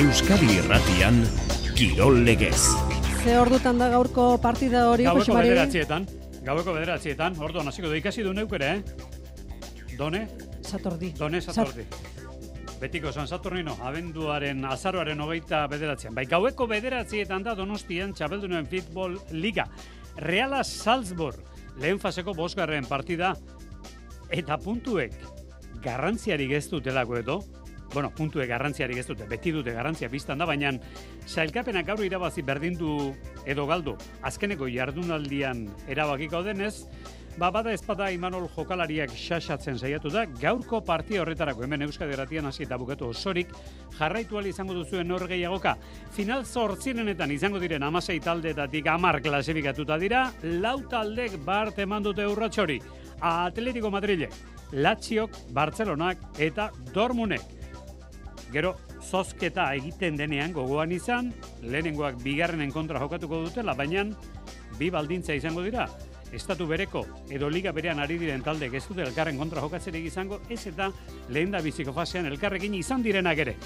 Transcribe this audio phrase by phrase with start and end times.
[0.00, 1.18] Euskadi Irratian
[1.76, 2.72] Kirol Legez.
[3.20, 5.50] Ze ordutan da gaurko partida hori, Jose Mari?
[5.50, 6.06] bederatzietan,
[6.46, 9.98] gaueko bederatzietan, orduan hasiko du ikasi du neuk ere, eh?
[9.98, 10.22] Done,
[10.64, 11.12] Satordi.
[11.18, 11.84] done satordi.
[12.80, 16.16] Betiko San Saturnino, abenduaren azaroaren hogeita bederatzean.
[16.16, 19.68] Bai, gaueko bederatzietan da Donostian txapeldunuen Fitbol Liga.
[20.16, 21.44] Reala Salzburg,
[21.76, 23.34] lehen faseko bosgarren partida,
[24.30, 25.12] eta puntuek
[25.84, 27.42] garrantziarik ez dutelako edo,
[27.92, 30.72] bueno, puntuek garrantziarik ez dute, beti dute garrantzia biztan da, baina
[31.26, 33.14] sailkapenak gaur irabazi berdindu
[33.46, 36.86] edo galdu azkeneko jardunaldian erabakiko denez,
[37.38, 42.64] ba, bada ezpada Imanol jokalariak xaxatzen saiatu da, gaurko partia horretarako hemen Euskadi Gratian hasi
[42.66, 43.52] eta bukatu osorik,
[43.98, 45.76] jarraitu ahal izango duzuen nor gehiagoka.
[46.16, 52.80] Final zortzirenetan izango diren amasei taldeetatik amar klasifikatuta dira, lau taldek bart eman dute urratxori.
[53.20, 54.34] Atletico Madrilek,
[54.72, 57.59] Latziok, Bartzelonak eta Dormunek.
[58.50, 61.30] Gero, zozketa egiten denean gogoan izan,
[61.62, 64.08] lehenengoak bigarrenen kontra jokatuko dutela, baina
[64.78, 65.86] bi baldintza izango dira.
[66.30, 67.00] Estatu bereko
[67.34, 70.90] edo liga berean ari diren talde ez dute elkarren kontra jokatzerik izango, ez eta
[71.28, 73.56] lehen da biziko fasean elkarrekin izan direnak ere.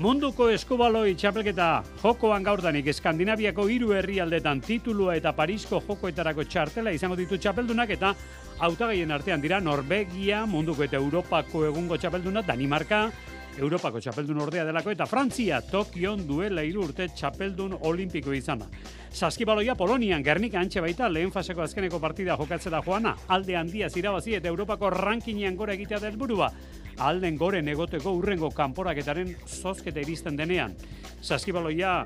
[0.00, 1.68] Munduko eskubaloi txapelketa
[2.00, 8.14] jokoan gaurdanik Eskandinaviako hiru herrialdetan titulua eta Parisko jokoetarako txartela izango ditu txapeldunak eta
[8.58, 13.10] hautagaien artean dira Norvegia, munduko eta Europako egungo txapelduna, Danimarka,
[13.54, 18.66] Europako txapeldun ordea delako eta Frantzia Tokion duela hiru urte txapeldun olimpiko izana.
[19.14, 24.50] Saskibaloia Polonian Gernika antxe baita lehen faseko azkeneko partida jokatzera joana, alde handia zirabazi eta
[24.50, 26.50] Europako rankinean gora egitea da helburua.
[26.98, 30.74] Alden goren egoteko urrengo kanporaketaren zozketa iristen denean.
[31.22, 32.02] Saskibaloia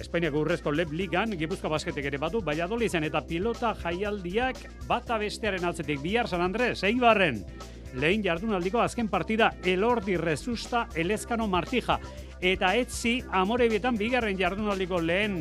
[0.00, 6.02] Espainiako urrezko leb ligan, Gipuzko basketek ere badu, Valladolizen eta pilota jaialdiak bata bestearen altzetik
[6.02, 7.40] bihar San Andres, Eibarren.
[7.96, 11.98] Lehen jardunaldiko azken partida Elordi Rezusta Elezkano Martija.
[12.44, 15.38] Eta etzi amorebietan bigarren jardunaldiko lehen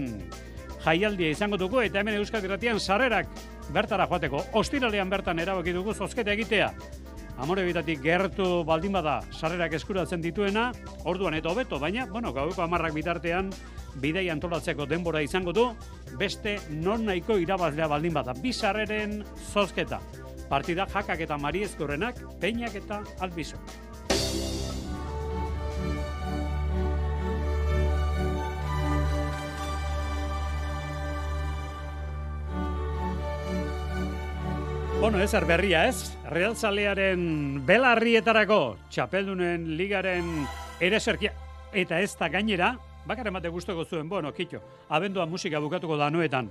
[0.85, 3.27] jaialdia izango dugu eta hemen Euskal Irratian sarrerak
[3.75, 4.43] bertara joateko.
[4.53, 6.71] Ostiralean bertan erabaki dugu zozketa egitea.
[7.43, 10.69] Amorebitatik gertu baldin bada sarrerak eskuratzen dituena,
[11.03, 13.49] orduan eta hobeto, baina, bueno, gaueko amarrak bitartean
[13.99, 15.65] bidei antolatzeko denbora izango du,
[16.19, 18.37] beste non nahiko irabazlea baldin bada.
[18.39, 19.99] Bi sarreren zozketa.
[20.49, 23.57] Partida jakak eta mariezkorrenak, peinak eta albizo.
[35.05, 40.47] Bueno, ez berria ez, realzalearen belarrietarako, txapeldunen ligaren
[40.81, 41.29] ereserkia,
[41.73, 42.71] eta ez da gainera,
[43.05, 46.49] bakar emate guztoko zuen, bueno, kitxo, abendua musika bukatuko da noetan.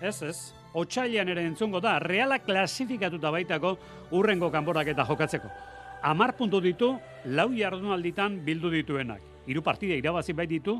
[0.00, 0.38] Ez, ez,
[0.74, 3.76] otxailean ere entzungo da, reala klasifikatuta baitako
[4.12, 5.50] urrengo kanborak eta jokatzeko.
[6.02, 6.96] Amar puntu ditu,
[7.26, 9.20] lau jardunalditan bildu dituenak.
[9.46, 10.76] Hiru partida irabazi bait ditu,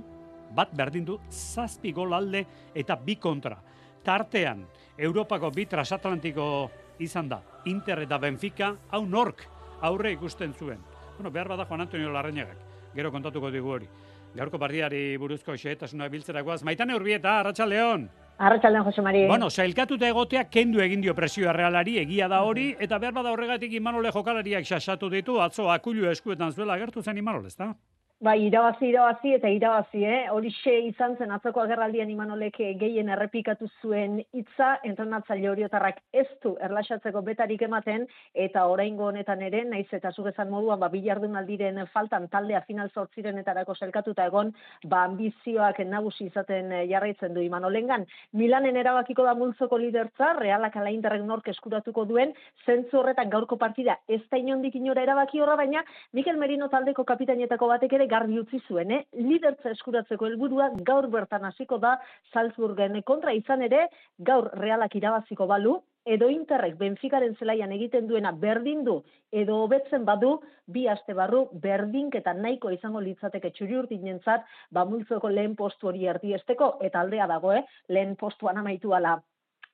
[0.54, 2.44] bat berdin du, zazpi gol alde
[2.74, 3.58] eta bi kontra.
[4.02, 4.64] Tartean,
[4.98, 6.46] Europako bi transatlantiko
[7.02, 9.46] izan da, Inter eta Benfica, hau nork
[9.82, 10.80] aurre ikusten zuen.
[11.16, 12.58] Bueno, behar bada Juan Antonio Larrañagak,
[12.94, 13.88] gero kontatuko digu hori.
[14.34, 16.62] Gaurko partiari buruzko xehetasuna biltzerakoaz.
[16.64, 18.08] Maitane Urbieta, Arratxa Leon!
[18.42, 19.26] Arratxaldean, Jose Mari.
[19.30, 23.76] Bueno, sailkatuta egotea kendu egin dio presioa realari, egia da hori, eta behar bada horregatik
[23.78, 27.70] Imanole jokalariak xaxatu ditu, atzo akulu eskuetan zuela agertu zen Imanol, ez da?
[28.22, 30.28] Bai, irabazi, irabazi eta irabazi, eh?
[30.30, 37.18] Horixe izan zen atzoko agerraldian Imanolek gehien errepikatu zuen hitza entrenatzaile horiotarrak ez du erlaxatzeko
[37.26, 38.04] betarik ematen,
[38.44, 44.28] eta oraingo honetan ere, naiz eta zugezan moduan, ba, bilardunaldiren faltan taldea final zortzirenetarako selkatuta
[44.30, 44.54] egon,
[44.84, 48.06] ba, ambizioak nagusi izaten eh, jarraitzen du Imanolengan.
[48.38, 52.36] Milanen erabakiko da multzoko lidertza, realak alaindarrek nork eskuratuko duen,
[52.70, 57.74] zentzu horretan gaurko partida ez da inondik inora erabaki horra, baina Mikel Merino taldeko kapitainetako
[57.74, 59.04] batek ere garbi utzi zuen, eh?
[59.28, 61.96] lidertza eskuratzeko helburua gaur bertan hasiko da
[62.32, 63.32] Salzburgen kontra.
[63.32, 63.86] Izan ere,
[64.30, 68.96] gaur realak irabaziko balu, edo Interrek Benficaren zelaian egiten duena berdin du
[69.42, 70.32] edo hobetzen badu
[70.66, 76.76] bi aste barru berdinketa nahiko izango litzateke txuri urtinentzat ba multzoko lehen postu hori erdiesteko
[76.88, 77.62] eta aldea dago eh?
[77.88, 79.20] Lehen postuan amaitu ala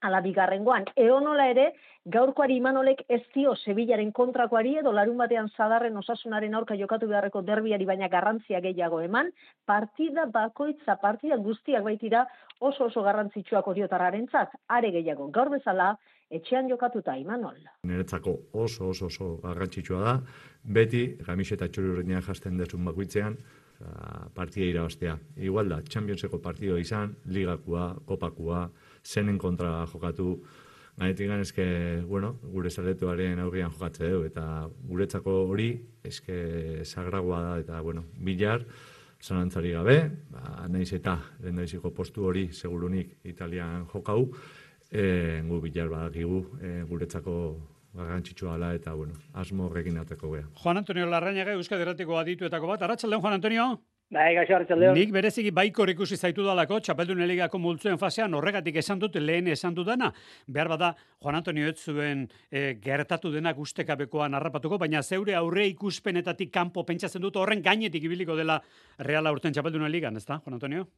[0.01, 0.85] ala bigarrengoan.
[0.97, 1.73] Eonola ere,
[2.09, 7.87] gaurkoari imanolek ez dio Sevillaren kontrakoari edo larun batean zadarren osasunaren aurka jokatu beharreko derbiari
[7.89, 9.33] baina garrantzia gehiago eman,
[9.67, 12.27] partida bakoitza, partida guztiak baitira
[12.61, 15.97] oso oso garrantzitsuak oriotarraren zat, are gehiago, gaur bezala,
[16.31, 17.57] etxean jokatuta imanol.
[17.89, 20.19] Niretzako oso oso oso garrantzitsua da,
[20.65, 23.37] beti gamiseta txuri jasten dezun bakoitzean,
[24.35, 25.17] partida irabaztea.
[25.37, 28.69] Igual da, Championseko partido izan, ligakua, kopakua,
[29.09, 30.39] zenen kontra jokatu,
[30.99, 31.65] Gainetik eske,
[32.11, 35.69] bueno, gure zaletuaren aurrian jokatze dugu, eta guretzako hori,
[36.03, 38.65] eske sagragoa da, eta, bueno, bilar,
[39.23, 39.99] zalantzari gabe,
[40.31, 44.25] ba, naiz eta lehendabiziko postu hori segurunik Italian jokau,
[44.91, 47.35] e, gu bilar badakigu e, guretzako
[47.95, 50.49] garrantzitsua dela eta bueno, asmo horrekin ateko gea.
[50.63, 52.83] Juan Antonio Larrañaga Euskadi Erratiko adituetako bat.
[52.83, 53.69] Arratsaldeon Juan Antonio.
[54.09, 54.95] Bai, gaixo hartzaldeon.
[54.97, 59.75] Nik bereziki baikor ikusi zaitu dalako, txapeldun eligako multzuen fasean, horregatik esan dut, lehen esan
[59.77, 60.09] dudana.
[60.49, 66.49] Behar bada, Juan Antonio ez zuen e, gertatu denak ustekabekoan harrapatuko, baina zeure aurre ikuspenetatik
[66.55, 68.57] kanpo pentsatzen dut horren gainetik ibiliko dela
[69.11, 70.89] reala urten txapeldun eligan, ezta, Juan Antonio?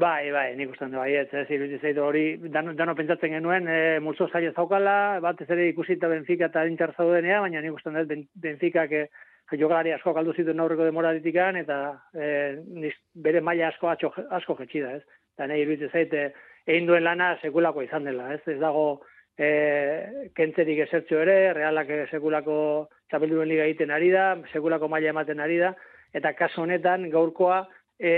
[0.00, 4.00] Bai, bai, nik ustean bai, ez, ez, iruditzen zaitu hori, dano, dano pentsatzen genuen, e,
[4.00, 8.26] multzo zaila zaukala, bat ez ere ikusita Benfica eta Inter zaudenea, baina nik ustean dut
[8.40, 9.10] Benfica, que
[9.52, 11.78] jokalari asko galdu zituen aurreko demoralitikan, eta
[12.14, 12.26] e,
[12.64, 15.02] niz, bere maila asko asko, asko jetxida, ez?
[15.34, 16.24] Eta nahi iruditzen zaite,
[16.66, 18.40] egin duen lana sekulako izan dela, ez?
[18.48, 19.02] Ez dago
[19.36, 19.48] e,
[20.36, 22.56] kentzerik esertxo ere, realak sekulako
[23.10, 25.74] txapelduen liga egiten ari da, sekulako maila ematen ari da,
[26.14, 27.64] eta kaso honetan gaurkoa
[27.98, 28.14] e,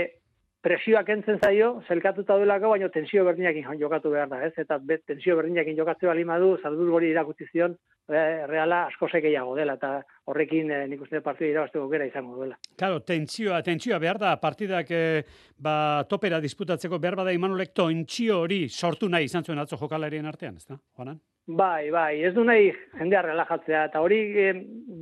[0.63, 4.53] presioak entzen zaio, zelkatuta duelako, baina tensio berdinakin jokatu behar da, ez?
[4.57, 7.77] Eta bet, tensio berdinakin jokatzea balima du, zaldur gori irakutzi zion,
[8.07, 10.01] reala asko zekeiago dela, eta
[10.31, 12.57] horrekin e, nik uste partidu irabazteko gera izango duela.
[12.79, 15.23] Claro, tentsioa, tentsioa behar da, partidak e,
[15.59, 20.55] ba, topera disputatzeko behar bada imanolek tentsio hori sortu nahi izan zuen atzo jokalarien artean,
[20.55, 21.19] ez da, Juanan?
[21.47, 24.49] Bai, bai, ez du nahi jendea relajatzea, eta hori e,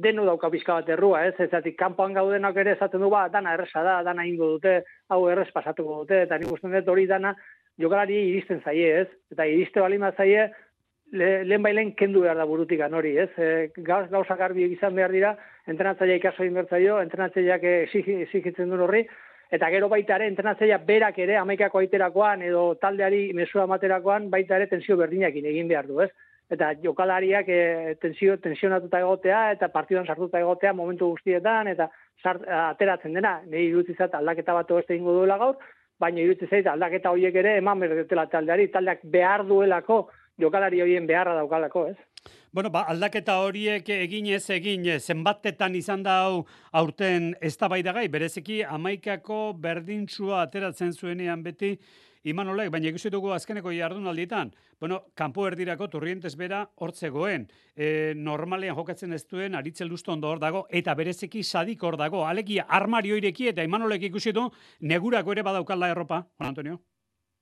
[0.02, 1.34] denu dauka pixka bat errua, ez?
[1.42, 4.76] Ez zatik, kanpoan gaudenak ere esaten du, ba, dana erresa da, dana ingo dute,
[5.10, 7.34] hau errez pasatuko dute, eta nik uste dut hori dana
[7.82, 9.08] jokalari iristen zaie, ez?
[9.34, 10.52] Eta iriste balima zaie,
[11.16, 13.30] le, lehen bailen kendu behar da burutik hori, ez?
[13.38, 15.36] E, gauz, gauza garbi izan behar dira,
[15.68, 19.06] entrenatzaia ikaso inbertzaio, entrenatzaileak exigitzen duen horri,
[19.52, 24.68] eta gero baita ere entrenatzaia berak ere amaikako aiterakoan edo taldeari mesua amaterakoan baita ere
[24.68, 26.12] tensio berdinekin egin behar du, ez?
[26.50, 31.90] eta jokalariak e, tensio, tensionatuta egotea eta partidan sartuta egotea momentu guztietan eta
[32.22, 35.58] sart, ateratzen dena, nahi irutzi zait aldaketa bat beste ingo duela gaur,
[36.00, 40.04] baina irutzi zait aldaketa horiek ere eman berdetela taldeari, taldeak behar duelako
[40.42, 41.98] jokalari horien beharra daukalako, ez?
[42.56, 48.64] Bueno, ba, aldaketa horiek egin ez egin, zenbatetan izan da hau aurten ez da bereziki
[48.64, 51.78] amaikako berdintzua ateratzen zuenean beti,
[52.26, 54.50] Imanolek, baina ikusi dugu azkeneko jardunaldietan,
[54.82, 57.46] bueno, kanpo erdirako turrientes bera hortzegoen,
[57.76, 62.26] e, normalean jokatzen ez duen, aritzel duztu ondo hor dago, eta berezeki sadik hor dago,
[62.26, 64.50] alegia armario ireki eta Imanolek ikusi du,
[64.82, 66.82] negurako ere badaukala erropa, Juan Antonio?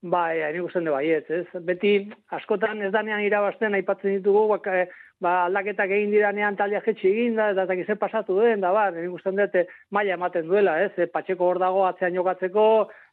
[0.04, 1.46] Bai, ari gusten de baiet, ez?
[1.64, 1.94] Beti,
[2.36, 4.82] askotan ez danean irabazten aipatzen ditugu, bak, eh,
[5.24, 9.08] ba, aldaketak egin diranean talia jetxi egin da, eta eta pasatu den, da, bar, ari
[9.08, 11.08] gusten dute maila ematen duela, ez?
[11.14, 12.66] Patxeko hor dago, atzean jokatzeko,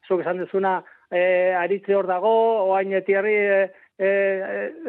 [0.06, 1.22] zuk esan dezuna, e,
[1.62, 2.34] aritze hor dago,
[2.74, 3.62] oain etierri e,
[3.96, 4.12] e,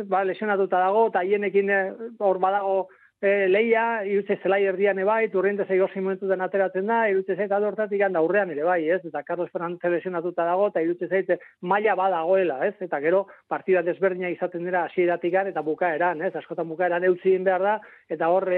[0.02, 1.80] ba, lesionatuta dago, eta hienekin e,
[2.18, 2.88] hor badago
[3.22, 8.02] e, leia, irutze zelai erdian ebai, turriente zei gozi momentutan ateratzen da, irutze zeit adortatik
[8.02, 8.98] handa aurrean ere bai, ez?
[9.06, 11.30] Eta Carlos Fernández lesionatuta dago, eta irutze zeit
[11.60, 12.74] maila badagoela, ez?
[12.82, 16.34] Eta gero partida desberdina izaten dira hasieratik eta bukaeran, ez?
[16.36, 17.80] Askotan bukaeran eutzi behar da,
[18.10, 18.48] eta hor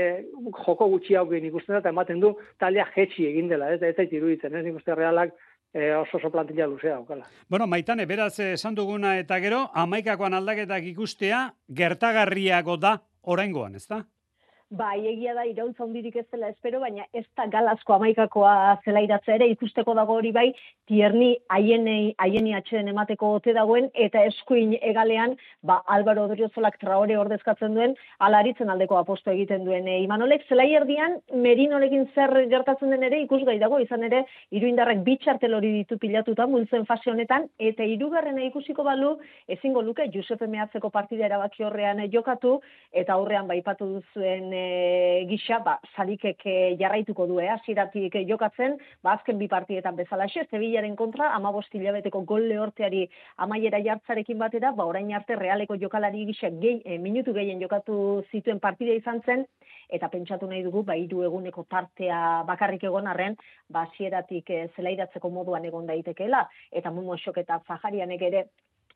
[0.64, 3.82] joko gutxi haukin ikusten da, eta ematen du talea jetxi egin dela, ez?
[3.82, 4.64] Ez iruditzen, ez?
[4.64, 5.34] Nik uste realak
[5.74, 7.28] e, oso oso plantilla luzea okala.
[7.48, 14.04] Bueno, Maitane, beraz esan duguna eta gero, amaikakoan aldaketak ikustea gertagarriago da oraingoan, ezta?
[14.70, 19.46] Bai, egia da irautza hondirik ez dela espero, baina ez da galazko amaikakoa zelairatza ere
[19.52, 20.46] ikusteko dago hori bai,
[20.88, 27.76] tierni haienei haieni atxeden emateko ote dagoen eta eskuin egalean, ba Álvaro Odriozolak traore ordezkatzen
[27.76, 29.86] duen alaritzen aldeko aposto egiten duen.
[29.86, 35.54] E, Imanolek zelai erdian Merinorekin zer gertatzen den ere ikusgai dago izan ere iruindarrak bitxartel
[35.60, 39.12] hori ditu pilatuta multzen fase honetan eta hirugarrena ikusiko balu
[39.46, 42.58] ezingo luke Josefe Meatzeko partida erabaki horrean jokatu
[42.92, 49.16] eta aurrean baipatu duzuen e, gisa, ba, zarikek eh, jarraituko du, eh, aziratik jokatzen, ba,
[49.18, 50.28] azken bi partietan bezala.
[50.30, 56.24] Xe, Zebillaren kontra, ama hilabeteko gol lehorteari amaiera jartzarekin batera, ba, orain arte realeko jokalari
[56.26, 59.46] gisa gehi, eh, minutu gehien jokatu zituen partida izan zen,
[59.88, 63.36] eta pentsatu nahi dugu, ba, iru eguneko tartea bakarrik egon arren,
[63.68, 68.44] ba, zieratik e, zelairatzeko moduan egon daitekeela, eta mumo eta zaharianek ere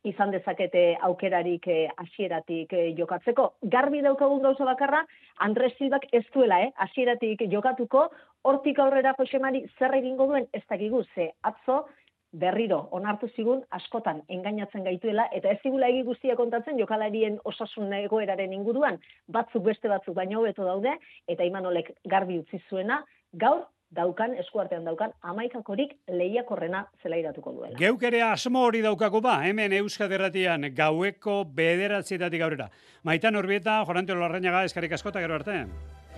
[0.05, 3.53] izan dezakete aukerarik eh, hasieratik eh, jokatzeko.
[3.63, 5.05] Garbi daukagun gauza bakarra,
[5.45, 8.09] Andres Silbak ez duela, eh, hasieratik jokatuko,
[8.43, 10.47] hortik aurrera Josemari zer egingo duen?
[10.53, 11.87] Ez dakigu ze atzo
[12.33, 18.53] berriro onartu zigun askotan engainatzen gaituela eta ez zigula egi guztia kontatzen jokalarien osasun egoeraren
[18.53, 18.99] inguruan.
[19.29, 20.93] Batzuk beste batzuk baino hobeto daude
[21.27, 23.03] eta Imanolek garbi utzi zuena.
[23.33, 23.65] Gaur
[23.97, 27.77] daukan, eskuartean daukan, amaikakorik lehiakorrena zela iratuko duela.
[27.79, 32.69] Geuk ere asmo hori daukagu ba, hemen Euskaderratian gaueko bederatzietatik aurrera.
[33.03, 35.65] Maitan Urbieta, Jorantio Larrañaga, eskarik askota, gero arte.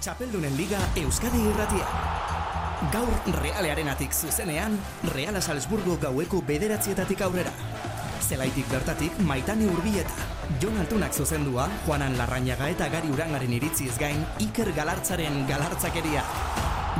[0.05, 2.24] Txapeldunen Liga Euskadi Irratia.
[2.91, 4.77] Gaur Realearenatik zuzenean,
[5.13, 7.53] Reala Salzburgo gaueko bederatzietatik aurrera.
[8.21, 10.27] Zelaitik bertatik Maitane Urbieta.
[10.61, 16.25] Jon Altunak zuzendua, Juanan Larrañaga eta Gari Urangaren iritziz gain, Iker Galartzaren galartzakeria.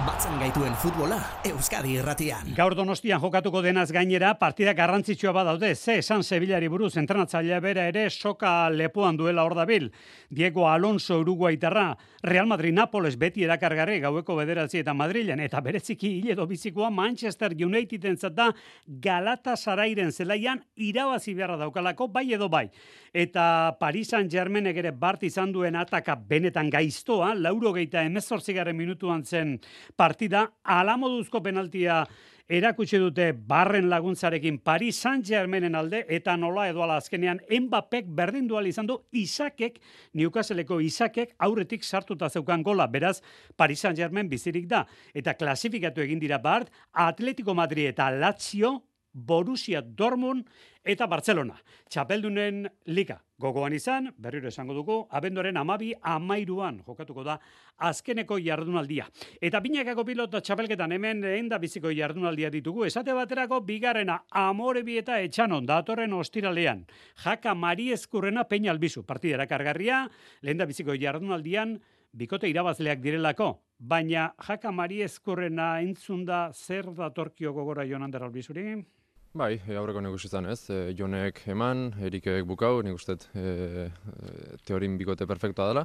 [0.03, 1.15] Batzen gaituen futbola,
[1.47, 2.49] Euskadi irratian.
[2.57, 8.09] Gaur donostian jokatuko denaz gainera, partida garrantzitsua badaude, ze esan Sevillari buruz entrenatzailea bera ere
[8.09, 9.87] soka lepoan duela hor dabil.
[10.29, 16.35] Diego Alonso Uruguaitarra, Real Madrid Napoles beti erakargarri gaueko bederatzi eta Madrilen, eta bereziki hile
[16.35, 18.49] bizikoa Manchester Uniteden zata
[18.85, 22.69] Galatasarairen zelaian irabazi beharra daukalako, bai edo bai.
[23.13, 29.55] Eta Paris Saint-Germain ere bart izan duen ataka benetan gaiztoa, lauro geita emezortzigaren minutuan zen
[29.95, 32.03] partida alamoduzko penaltia
[32.47, 34.59] erakutsi dute barren laguntzarekin.
[34.59, 39.79] Paris Saint-Germainen alde eta nola edo ala azkenean Mbappek berdin dual izan du Isakek,
[40.13, 43.21] Newcastleko Isakek aurretik sartuta zeukan gola, beraz
[43.57, 44.85] Paris Saint-Germain bizirik da.
[45.13, 48.81] Eta klasifikatu egin dira bart Atletico Madrid eta Lazio
[49.15, 50.43] Borussia Dortmund
[50.83, 51.55] eta Barcelona.
[51.89, 57.37] Txapeldunen liga gogoan izan, berriro esango dugu, abenduaren amabi amairuan jokatuko da
[57.87, 59.07] azkeneko jardunaldia.
[59.41, 62.85] Eta binakako pilota txapelketan hemen lehen da biziko jardunaldia ditugu.
[62.85, 66.85] Esate baterako bigarrena amore eta etxanon datorren ostiralean.
[67.23, 69.03] Jaka Mari Eskurrena Peña Albizu.
[69.03, 70.09] Partidera kargarria,
[70.41, 71.79] lehen da biziko jardunaldian,
[72.11, 73.61] bikote irabazleak direlako.
[73.79, 78.83] Baina Jaka Mari Eskurrena entzunda zer datorkio gogora handera albizuri?
[79.35, 84.29] Bai, e, aurreko nik izan ez, e, jonek eman, erikek bukau, nik uste e, e,
[84.63, 85.83] teorin bikote perfektua dela.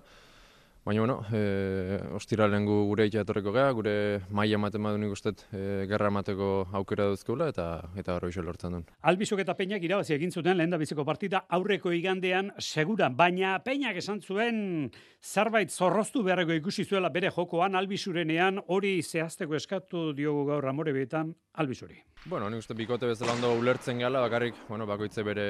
[0.82, 5.84] Baina, bueno, e, ostira gu gure etorreko geha, gure maia ematen badu nik uste e,
[5.86, 8.86] gerra emateko aukera duzkeula eta eta hori iso lortzen duen.
[9.02, 13.98] Albizuk eta Peñak irabazi egin zuten lehen da biziko partida aurreko igandean segura, baina Peñak
[14.00, 20.64] esan zuen zarbait zorroztu beharreko ikusi zuela bere jokoan albizurenean hori zehazteko eskatu diogu gaur
[20.66, 22.00] amore betan albizuri.
[22.24, 25.46] Bueno, nik uste bikote bezala ondo ulertzen gala, bakarrik, bueno, bakoitze bere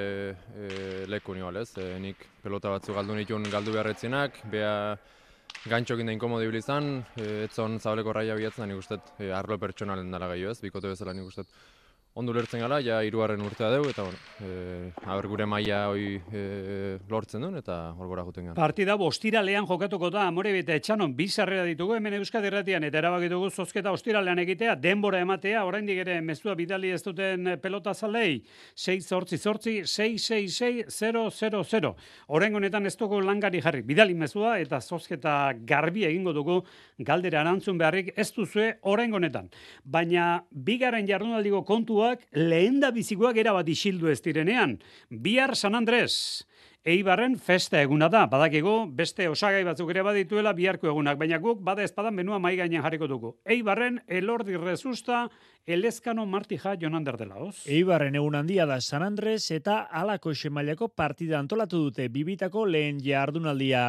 [0.56, 1.70] e, leku nioal, ez?
[1.78, 4.74] E, nik pelota batzu galdu nituen galdu beharretzienak, bea
[5.70, 10.30] gantxokin da inkomodo ibilizan, e, etzon zabaleko raia bihatzen, nik uste e, arlo pertsonalen dara
[10.32, 10.58] gai, ez?
[10.64, 11.44] Bikote bezala nik uste
[12.14, 16.40] ondo lertzen gala, ja iruaren urtea dugu, eta bueno, e, haber gure maila hoi e,
[17.08, 18.56] lortzen duen, eta hor gora juten gara.
[18.58, 23.92] Partida ostiralean jokatuko da, amore bete etxanon, bizarrera ditugu, hemen Euskadi Erratian, eta erabakitugu zozketa
[23.94, 28.40] ostiralean egitea, denbora ematea, oraindik ere mezua bidali ez duten pelota zalei,
[28.74, 31.94] 6 zortzi zortzi, 6 6 0 0 0
[32.26, 36.60] Horengo honetan ez dugu langari jarri, bidali mezua, eta zozketa garbi egingo dugu,
[36.98, 39.48] galdera arantzun beharrik ez duzue orengo honetan.
[39.84, 44.78] Baina, bigaren jardunaldiko kontu kontuak lehen da bizikoak erabat isildu ez direnean.
[45.10, 46.46] Bihar San Andres,
[46.80, 51.84] Eibarren festa eguna da, badakigu beste osagai batzuk ere badituela biharko egunak, baina guk bada
[51.84, 53.34] ezpadan benua mai gainean jarriko dugu.
[53.44, 55.26] Eibarren elordi rezusta
[55.66, 57.66] Elezkano Martija Jonander dela, oz?
[57.68, 63.82] Eibarren egun handia da San Andres eta alako esemailako partida antolatu dute bibitako lehen jardunaldia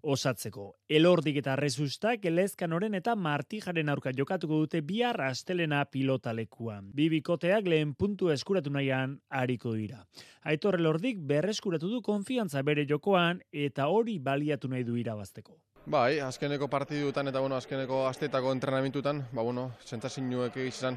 [0.00, 0.70] osatzeko.
[0.88, 6.88] Elordik eta rezustak Elezkanoren eta Martijaren aurka jokatuko dute bihar astelena pilotalekuan.
[6.96, 10.06] Bibikoteak lehen puntu eskuratu nahian hariko dira.
[10.48, 12.00] Aitor Elordik berreskuratu du
[12.38, 15.56] konfiantza bere jokoan eta hori baliatu nahi du irabazteko.
[15.86, 20.96] Bai, azkeneko partidutan eta bueno, azkeneko astetako entrenamentutan, ba bueno, sentsazioek izan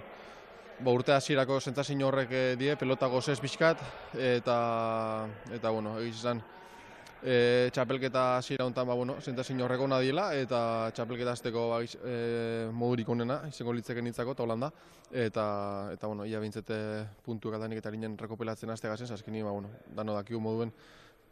[0.79, 3.81] ba urte hasierako sentsazio horrek eh, die pelota gozes bizkat
[4.13, 6.41] eta eta bueno, izan
[7.23, 12.69] e, txapelketa hasiera hontan ba bueno, sentsazio horrek ona diela eta txapelketa hasteko ba e,
[12.71, 14.71] modurik onena izango litzeken hitzako ta Holanda
[15.11, 16.75] eta eta bueno, ia bintzete
[17.23, 20.73] puntu gatanik eta linen rekopelatzen haste gasen, azkeni ba bueno, dano dakiu moduen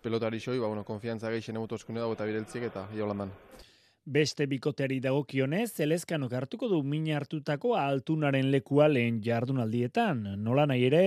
[0.02, 3.32] pelotari xoi, ba bueno, konfiantza gehien emotozkune dago eta bireltzik eta ia Holandan.
[4.10, 10.24] Beste bikoteari dagokionez, Zelezkanok hartuko du min hartutako altunaren lekua lehen jardunaldietan.
[10.42, 11.02] Nola nahi ere,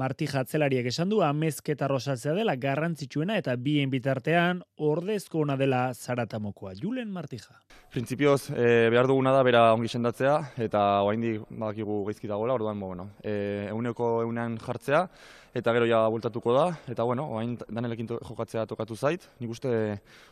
[0.00, 6.72] Marti Jatzelariak esan du amezketa rosatzea dela garrantzitsuena eta bien bitartean ordezko ona dela zaratamokoa.
[6.80, 7.58] Julen Martija.
[7.92, 13.10] Printzipioz, e, behar duguna da bera ongi sendatzea eta oaindik badakigu geizki dagoela, orduan, bueno,
[13.20, 15.08] e, euneko eunan jartzea,
[15.54, 19.72] eta gero ja bultatuko da, eta bueno, oain danelekin jokatzea tokatu zait, nik uste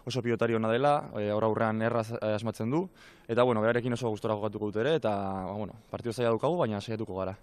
[0.07, 2.87] oso pilotari hona dela, e, aurra aurrean erraz eh, asmatzen du,
[3.27, 5.15] eta bueno, berarekin oso gustora jokatuko dut ere, eta
[5.49, 7.37] ba, bueno, partio zaila dukagu, baina saiatuko gara.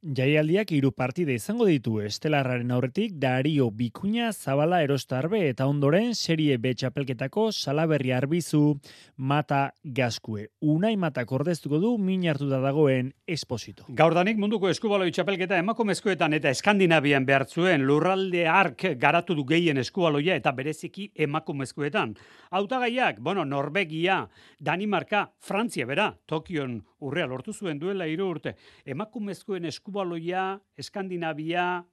[0.00, 6.72] Jaialdiak hiru partide izango ditu Estelarraren aurretik Dario Bikuña Zabala Erostarbe eta ondoren serie B
[6.72, 8.78] txapelketako Salaberri Arbizu
[9.18, 10.46] Mata Gaskue.
[10.64, 13.84] Unai Mata kordeztuko du min hartuta dagoen esposito.
[13.92, 20.56] Gaurdanik munduko eskubaloi txapelketa emakumezkoetan eta Eskandinavian behartzuen lurralde ark garatu du gehien eskubaloia eta
[20.56, 22.16] bereziki emakumezkoetan.
[22.56, 24.22] Hautagaiak, bueno, Norvegia,
[24.58, 28.54] Danimarka, Frantzia bera, Tokion urrea lortu zuen duela hiru urte.
[28.84, 31.84] Emakumezkoen eskubaloia, Eskandinavia,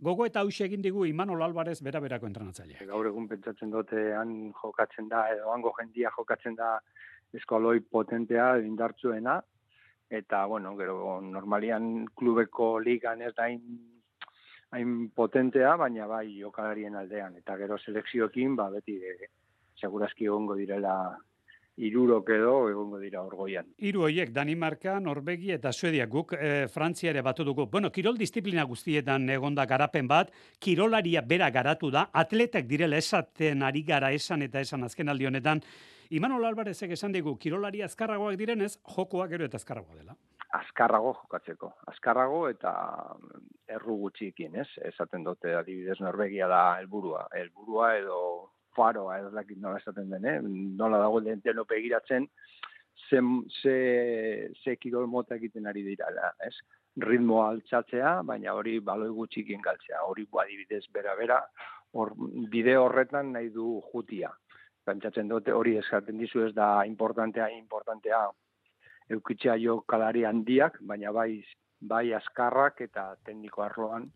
[0.00, 2.80] gogo eta hausia egin digu Imanol Alvarez bera berako entrenatzaile.
[2.88, 6.78] Gaur egun pentsatzen dute han jokatzen da, edo hango jendia jokatzen da
[7.36, 9.40] eskualoi potentea, indartzuena,
[10.10, 13.46] eta, bueno, gero, normalian klubeko ligan ez da
[14.70, 17.36] hain potentea, baina bai jokalarien aldean.
[17.38, 19.30] Eta gero selekzioekin, ba, beti e,
[19.80, 20.94] segurazki egongo direla
[21.80, 23.70] irurok edo egongo dira orgoian.
[23.78, 27.66] Hiru hoiek Danimarka, Norvegia eta Suedia guk e, Frantzia ere batu dugu.
[27.72, 33.82] Bueno, kirol disiplina guztietan egonda garapen bat, kirolaria bera garatu da, atletak direla esaten ari
[33.82, 35.64] gara esan eta esan azken aldi honetan.
[36.10, 40.16] Imanol Alvarezek esan digu, kirolaria azkarragoak direnez, jokoak gero eta azkarragoa dela.
[40.58, 41.70] Azkarrago jokatzeko.
[41.92, 42.72] Azkarrago eta
[43.70, 44.66] erru gutxiekin, ez?
[44.90, 48.18] Esaten dute adibidez Norvegia da helburua, helburua edo
[48.76, 50.38] faroa ez dakit nola esaten den, eh?
[50.80, 52.28] nola dago denteno begiratzen,
[53.08, 53.20] ze,
[53.62, 56.10] ze, ze kirol mota egiten ari dira,
[56.46, 56.54] ez?
[57.00, 61.40] Ritmoa altxatzea, baina hori baloi gutxikin galtzea, hori adibidez bera-bera,
[61.92, 62.14] hor,
[62.50, 64.30] bide horretan nahi du jutia.
[64.84, 68.28] Pentsatzen dute hori eskaten dizu ez da importantea, importantea
[69.10, 71.42] eukitzea jo kalari handiak, baina bai,
[71.80, 74.10] bai askarrak eta tekniko arloan,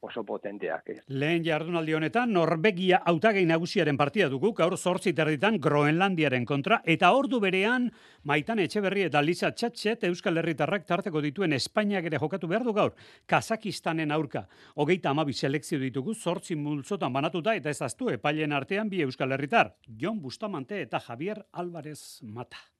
[0.00, 0.88] oso potenteak.
[0.88, 1.02] Ez.
[1.08, 7.40] Lehen jardunaldi honetan, Norvegia autagei nagusiaren partida dugu, gaur zortzi terditan Groenlandiaren kontra, eta ordu
[7.40, 7.90] berean,
[8.24, 12.96] maitan etxeberri eta Lisa Txatxet Euskal Herritarrak tarteko dituen Espainiak ere jokatu behar du gaur,
[13.26, 14.46] Kazakistanen aurka.
[14.76, 19.74] Hogeita amabi selekzio ditugu, zortzi multzotan banatuta, eta ez aztu, epailen artean bi Euskal Herritar,
[20.00, 22.79] Jon Bustamante eta Javier Álvarez Mata.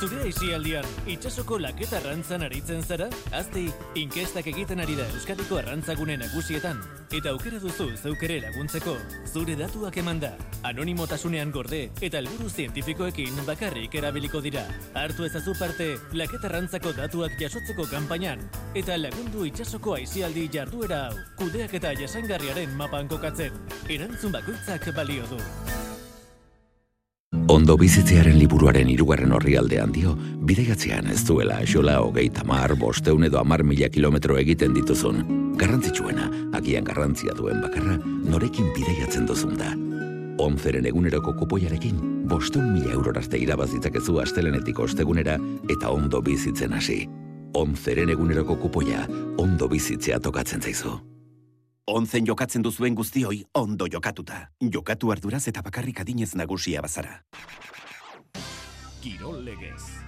[0.00, 3.10] Zure aizialdian, itxasoko laketa arrantzan aritzen zara?
[3.36, 3.66] Azti,
[4.00, 6.78] inkestak egiten ari da Euskadiko arrantzagune nagusietan.
[7.12, 8.94] Eta aukera duzu zeukere laguntzeko,
[9.28, 10.30] zure datuak eman da.
[10.70, 14.64] Anonimotasunean gorde eta helburu zientifikoekin bakarrik erabiliko dira.
[14.96, 18.40] Hartu ezazu parte, laketa arrantzako datuak jasotzeko kanpainan.
[18.72, 23.52] Eta lagundu itxasoko aizialdi jarduera hau, kudeak eta jasangarriaren mapan kokatzen.
[23.90, 25.44] Erantzun bakoitzak balio du.
[27.50, 30.12] Ondo bizitzearen liburuaren irugarren horri aldean dio,
[30.46, 35.20] bideiatzean ez duela xola hogei tamar, bosteun edo amar mila kilometro egiten dituzun.
[35.58, 37.98] Garrantzitsuena, agian garrantzia duen bakarra,
[38.30, 39.74] norekin bideiatzen duzun da.
[40.42, 45.38] Onzeren eguneroko kupoiarekin, bosteun mila eurorazte irabazitzakezu astelenetik ostegunera
[45.74, 47.04] eta ondo bizitzen hasi.
[47.58, 49.06] Onzeren eguneroko kupoia,
[49.38, 51.00] ondo bizitzea tokatzen zaizu.
[51.88, 54.46] Onzen jokatzen duzuen guztioi ondo jokatuta.
[54.60, 57.22] Jokatu arduraz eta bakarrik adinez nagusia bazara.
[59.00, 60.00] Kirol legez.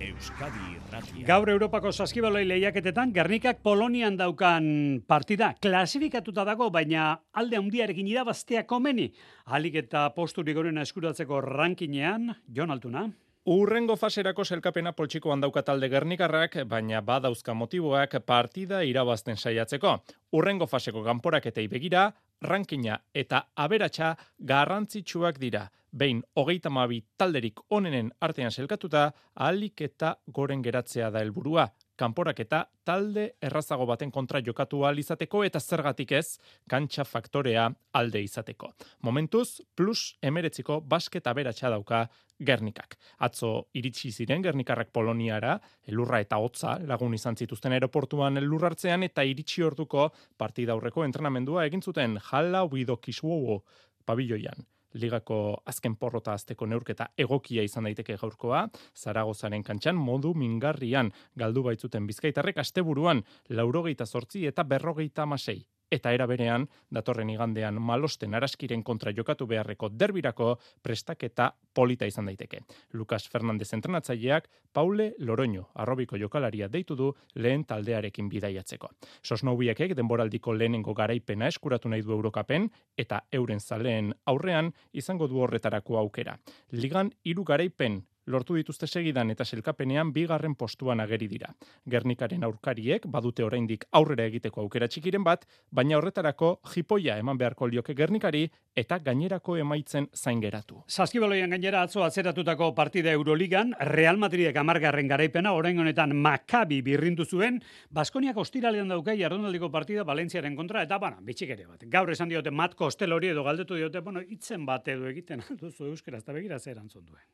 [0.00, 1.26] Euskadi Irratia.
[1.28, 4.64] Gaur Europako saskibaloi lehiaketetan Gernikak Polonian daukan
[5.06, 9.10] partida klasifikatuta dago, baina alde handiarekin irabaztea komeni.
[9.44, 13.10] Alik eta posturik gorena eskuratzeko rankinean, Jon Altuna.
[13.50, 19.96] Urrengo faserako selkapena poltsiko handauka talde gernikarrak, baina badauzka motiboak partida irabazten saiatzeko.
[20.38, 22.04] Urrengo faseko ganporak eta ibegira,
[22.46, 24.12] rankina eta aberatsa
[24.52, 25.64] garrantzitsuak dira.
[25.90, 31.66] Behin hogeita mabi talderik onenen artean selkatuta, alik eta goren geratzea da helburua
[32.00, 36.38] kanporak eta talde errazago baten kontra jokatu ahal izateko eta zergatik ez
[36.70, 37.68] kantxa faktorea
[38.00, 38.72] alde izateko.
[39.06, 42.06] Momentuz, plus emeretziko basket aberatsa dauka
[42.40, 42.96] Gernikak.
[43.20, 49.66] Atzo iritsi ziren Gernikarrak Poloniara, elurra eta hotza lagun izan zituzten aeroportuan elurrartzean eta iritsi
[49.66, 50.08] orduko
[50.40, 53.60] partida aurreko entrenamendua egin zuten Jalla Uido Kiswowo
[54.08, 61.62] pabilloian ligako azken porrota azteko neurketa egokia izan daiteke gaurkoa, Zaragozaren kantxan modu mingarrian galdu
[61.62, 65.60] baitzuten bizkaitarrek asteburuan laurogeita sortzi eta berrogeita amasei.
[65.90, 72.60] Eta era berean datorren igandean malosten araskiren kontra jokatu beharreko derbirako prestaketa polita izan daiteke.
[72.92, 78.90] Lucas Fernandez entrenatzaileak Paule Loroño arrobiko jokalaria deitu du lehen taldearekin bidaiatzeko.
[79.22, 85.98] Sosnaubiekek denboraldiko lehenengo garaipena eskuratu nahi du Eurokapen eta euren zaleen aurrean izango du horretarako
[85.98, 86.38] aukera.
[86.70, 91.52] Ligan hiru garaipen lortu dituzte segidan eta selkapenean bigarren postuan ageri dira.
[91.90, 97.94] Gernikaren aurkariek badute oraindik aurrera egiteko aukera txikiren bat, baina horretarako jipoia eman beharko lioke
[97.94, 100.82] Gernikari eta gainerako emaitzen zain geratu.
[100.86, 107.60] Saskibaloian gainera atzo atzeratutako partida Euroligan, Real Madridek amargarren garaipena, orain honetan Maccabi birrindu zuen,
[107.90, 111.84] Baskoniak ostiralean daukai jardunaldiko partida Valentziaren kontra, eta bana, bitxik ere bat.
[111.90, 116.22] Gaur esan diote Mat Kostelori edo galdetu diote, bueno, itzen bat edo egiten duzu euskera,
[116.22, 117.26] eta begira zer antzun duen.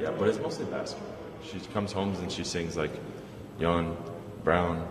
[0.00, 1.16] Yeah, but it's mostly basketball.
[1.42, 2.92] She comes home and she sings like
[3.58, 3.96] Yon,
[4.44, 4.86] Brown,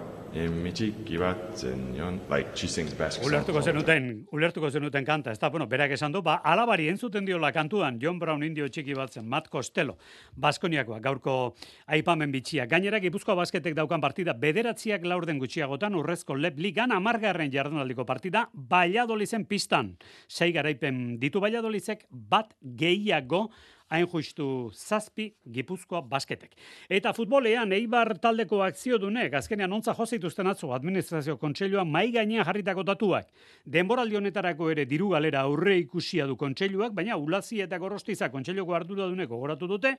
[2.29, 2.93] like she sings.
[3.21, 7.51] Ulertuko zenuten, ulertuko zenuten kanta, ez da, bueno, berak esan du, ba, alabari entzuten diola
[7.53, 9.97] kantuan, John Brown indio txiki batzen, Matt Costello,
[10.35, 11.53] Baskoniakoa, gaurko
[11.85, 12.65] aipamen bitxia.
[12.65, 19.45] Gainera, Gipuzkoa basketek daukan partida, bederatziak laurden gutxiagotan, urrezko lep ligan, amargarren jardunaldiko partida, Valladolizen
[19.45, 19.93] pistan.
[20.27, 23.51] Sei garaipen ditu Valladolizek, bat gehiago,
[23.93, 26.55] hain justu zazpi gipuzkoa basketek.
[26.89, 32.83] Eta futbolean Eibar taldeko akzio dunek, azkenean ontza jozituzten atzo administrazio kontseilua mai gainean jarritako
[32.89, 33.29] datuak.
[33.65, 39.07] Denboraldi honetarako ere diru galera aurre ikusia du kontseiluak, baina ulazi eta gorostiza kontseiluko ardura
[39.07, 39.95] dunek gogoratu dute,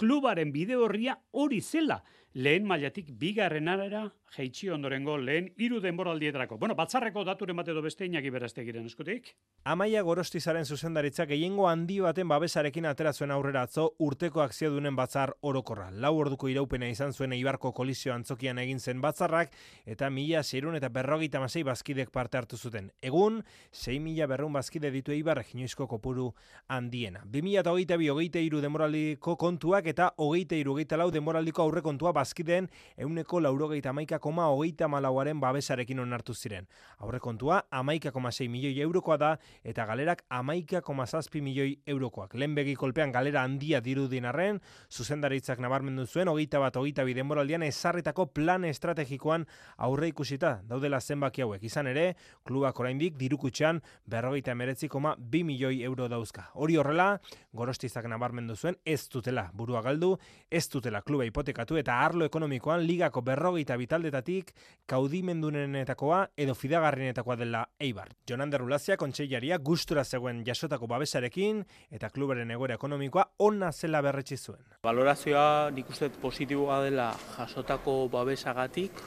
[0.00, 2.00] klubaren bide horria hori zela
[2.34, 6.56] lehen mailatik bigarren arera jeitsi ondorengo lehen hiru denboraldietarako.
[6.58, 9.28] Bueno, batzarreko daturen bat edo beste inaki beraztegiren eskutik.
[9.70, 15.90] Amaia Gorostizaren zuzendaritzak gehiengo handi baten babesarekin ateratzen aurrera atzo urteko akziodunen batzar orokorra.
[15.92, 19.54] Lau orduko iraupena izan zuen Eibarko kolizio antzokian egin zen batzarrak
[19.86, 22.90] eta mila zerun eta berrogeita masei bazkidek parte hartu zuten.
[23.00, 26.32] Egun, 6 mila berrun bazkide ditu Eibar eginoizko kopuru
[26.66, 27.22] handiena.
[27.30, 31.82] 2000 eta hogeita bi hogeita iru demoraldiko kontuak eta hogeita iru hogeita lau demoraldiko aurre
[31.82, 36.66] kontua bazkideen euneko laurogeita amaika koma hogeita malauaren babesarekin onartu ziren.
[36.98, 39.30] Aurre kontua amaika koma sei milioi eurokoa da
[39.64, 42.34] eta galerak amaika koma zazpi milioi eurokoak.
[42.34, 44.60] Lehenbegi kolpean galera handia dirudin arren,
[44.90, 51.44] zuzendaritzak nabarmendu zuen hogeita bat hogeita bi denboraldian ezarritako plan estrategikoan aurre ikusita daudela zenbaki
[51.44, 51.62] hauek.
[51.64, 56.48] Izan ere, klubak oraindik dirukutxean berrogeita emeretzi koma bi milioi euro dauzka.
[56.54, 57.18] Hori horrela,
[57.52, 60.14] gorostizak nabarmendu zuen ez dutela burua galdu,
[60.50, 64.52] ez dutela kluba hipotekatu eta arlo ekonomikoan ligako berrogeita bitaldetatik
[64.86, 68.12] kaudimendunenetakoa edo fidagarrinetakoa dela Eibar.
[68.30, 74.62] Jonan Derrulazia kontseilaria gustura zegoen jasotako babesarekin eta klubaren egoera ekonomikoa ona zela berretsi zuen.
[74.86, 79.02] Valorazioa nik uste positiboa dela jasotako babesagatik,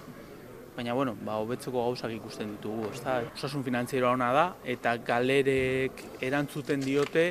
[0.75, 3.21] baina bueno, ba hobetzeko gauzak ikusten ditugu, ezta?
[3.37, 7.29] Osasun finantzieroa ona da eta galerek erantzuten diote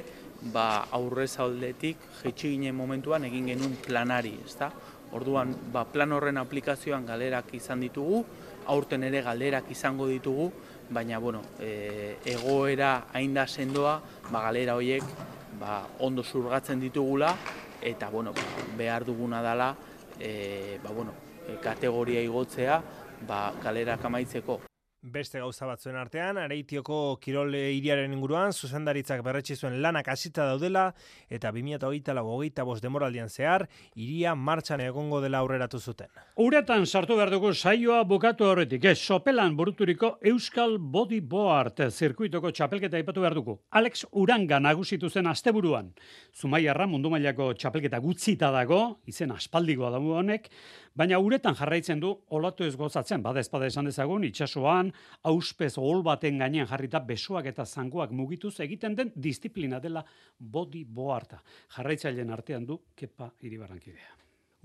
[0.53, 4.73] ba aurrez aldetik jaitsi ginen momentuan egin genuen planari, ezta?
[5.13, 8.25] Orduan, ba, plan horren aplikazioan galerak izan ditugu,
[8.67, 10.51] aurten ere galderak izango ditugu,
[10.91, 15.03] baina bueno, e, egoera hain sendoa, ba, galera horiek
[15.61, 17.35] ba, ondo zurgatzen ditugula,
[17.83, 18.33] eta bueno,
[18.77, 19.75] behar duguna dela
[20.19, 21.13] e, ba, bueno,
[21.49, 22.83] e, kategoria igotzea
[23.27, 24.66] ba, galerak amaitzeko.
[25.07, 30.89] Beste gauza batzuen artean, Areitioko Kirol hiriaren inguruan, zuzendaritzak berretsi zuen lanak hasita daudela,
[31.31, 36.11] eta 2008 lau hogeita bost demoraldian zehar, iria martxan egongo dela aurreratu zuten.
[36.43, 42.99] Uretan sartu behar dugu saioa bukatu horretik, ez sopelan buruturiko Euskal Body Board zirkuitoko txapelketa
[42.99, 43.61] ipatu behar dugu.
[43.71, 45.93] Alex Uranga nagusitu zen asteburuan.
[46.35, 50.51] Zumaiarra mundu mailako txapelketa gutzita dago, izen aspaldikoa dago honek,
[50.97, 54.93] baina uretan jarraitzen du olatu ez gozatzen, bada ezpada esan dezagun, itxasoan,
[55.31, 60.05] auspez ohol baten gainean jarrita besoak eta zangoak mugituz egiten den disiplina dela
[60.39, 61.43] body boarta.
[61.77, 64.17] Jarraitzaileen artean du kepa iribarrankidea.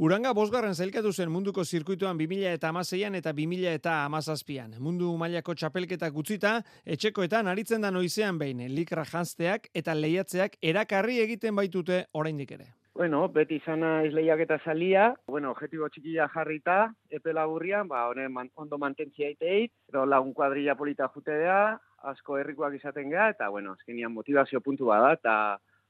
[0.02, 4.74] Uranga bosgarren zailkatu zen munduko zirkuituan 2000 eta amaseian eta 2000 eta amazazpian.
[4.80, 11.56] Mundu mailako txapelketa gutzita, etxekoetan aritzen da noizean behin, likra janzteak eta lehiatzeak erakarri egiten
[11.60, 12.72] baitute oraindik ere.
[12.94, 18.50] Bueno, beti izana izleiak eta salia, bueno, objetibo txikia jarrita, epe laburrian, ba, honen man,
[18.60, 21.78] ondo mantentzia iteit, edo lagun kuadrilla polita jutedea,
[22.12, 25.36] asko herrikoak izaten geha, eta, bueno, azkenian motivazio puntu bada, eta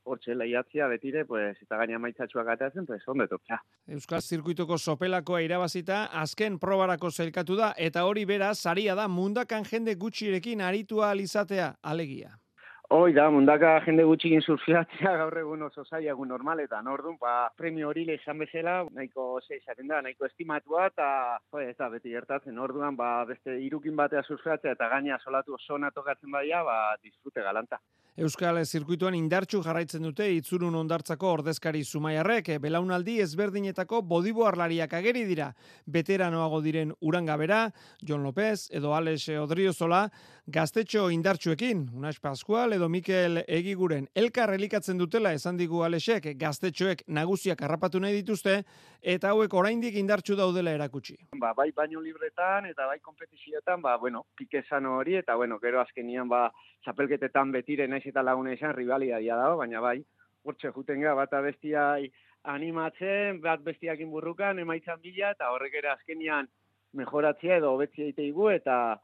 [0.04, 3.58] hortxe lehiatzia betire, pues, eta gaina maitzatxuak ateatzen, pues, ondo etortzea.
[3.98, 9.98] Euskal Zirkuitoko sopelakoa irabazita, azken probarako zelkatu da, eta hori bera, saria da mundakan jende
[9.98, 12.41] gutxirekin aritua alizatea, alegia.
[12.92, 17.88] Hoi da, mundaka jende gutxikin surfiatzea gaur egun oso zaila egun normaletan, orduan, ba, premio
[17.88, 21.08] hori izan bezala, nahiko zeizaren da, nahiko estimatua, eta,
[21.54, 25.80] jo, ez da, beti gertatzen, orduan, ba, beste irukin batea surfiatzea, eta gaina solatu oso
[25.96, 27.80] tokatzen badia, ba, disfrute galanta.
[28.20, 35.54] Euskal Zirkuituan indartxu jarraitzen dute itzurun ondartzako ordezkari zumaiarrek, belaunaldi ezberdinetako bodiboarlariak ageri dira.
[35.88, 37.70] Veteranoago diren Urangabera,
[38.04, 40.10] Jon López edo Alex Odriozola,
[40.52, 47.62] gaztetxo indartsuekin, Unax Pascual edo Mikel Egiguren elkar elikatzen dutela esan digu Alexek gaztetxoek nagusiak
[47.64, 48.58] harrapatu nahi dituzte
[49.02, 51.16] eta hauek oraindik indartsu daudela erakutsi.
[51.40, 56.28] Ba, bai baino libretan eta bai kompetizioetan, ba, bueno, pike hori eta, bueno, gero azkenian,
[56.28, 56.52] ba,
[56.84, 60.02] txapelketetan betire naiz eta laguna izan rivalidadia dago, baina bai,
[60.44, 62.10] hortxe juten gara, bata bestiai
[62.44, 66.48] animatzen, bat bestiakin burrukan, emaitzan bila, eta horrek ere azkenian
[66.94, 68.98] mejoratzea edo hobetzia iteigu, eta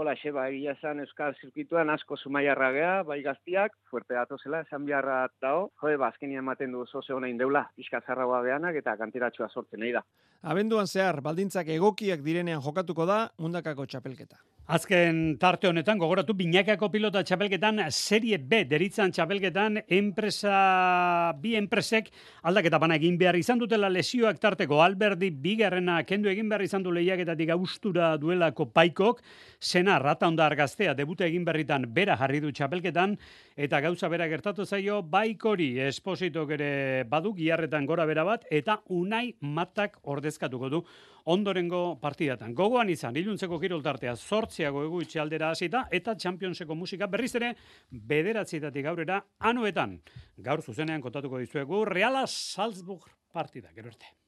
[0.00, 5.28] Hola, xeba, egia esan Euskal Zirkituan asko zumaiarra gea, bai gaztiak, fuerte zela, esan biharra
[5.44, 9.80] dao, joe, ba, ematen du oso ze honein deula, pixka zarragoa behanak eta kantiratxua sortzen
[9.80, 10.02] nahi da.
[10.42, 14.40] Abenduan zehar, baldintzak egokiak direnean jokatuko da, mundakako txapelketa.
[14.70, 22.12] Azken tarte honetan, gogoratu, binakako pilota txapelketan, serie B, deritzan txapelketan, enpresa, bi enpresek,
[22.46, 26.94] aldaketa bana egin behar izan dutela lesioak tarteko, alberdi bigarrena kendu egin behar izan du
[26.94, 29.18] lehiaketatik austura duelako paikok,
[29.58, 33.16] zena rata ondar gaztea debute egin berritan bera jarri du txapelketan,
[33.56, 36.70] eta gauza bera gertatu zaio, baikori espositok ere
[37.08, 40.82] badu, giarretan gora bera bat, eta unai matak ordezkatuko du
[41.24, 42.54] ondorengo partidatan.
[42.54, 47.54] Gogoan izan, iluntzeko kiroltartea sortziago egu aldera hasita eta Championseko musika berriz ere
[47.90, 50.00] bederatzietatik gaurera anuetan.
[50.38, 54.21] Gaur zuzenean kontatuko dizuegu Reala Salzburg partida, gero arte.